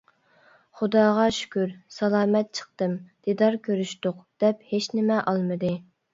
[0.79, 2.97] خۇداغا شۈكۈر، سالامەت چىقتىم،
[3.29, 5.75] دىدار كۆرۈشتۇق، -دەپ ھېچنېمە ئالمىدى.